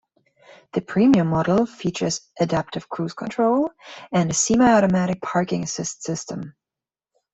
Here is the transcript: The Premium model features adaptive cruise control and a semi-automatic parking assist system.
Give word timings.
The 0.73 0.81
Premium 0.81 1.27
model 1.27 1.67
features 1.67 2.21
adaptive 2.39 2.89
cruise 2.89 3.13
control 3.13 3.69
and 4.11 4.31
a 4.31 4.33
semi-automatic 4.33 5.21
parking 5.21 5.61
assist 5.61 6.01
system. 6.01 6.55